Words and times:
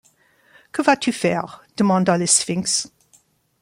Que 0.71 0.81
vas-tu 0.81 1.11
faire? 1.11 1.61
demanda 1.77 2.17
le 2.17 2.25
sphinx. 2.25 2.89